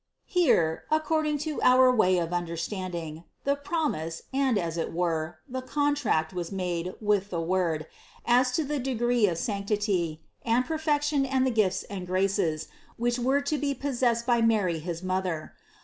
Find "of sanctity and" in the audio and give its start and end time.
9.27-10.65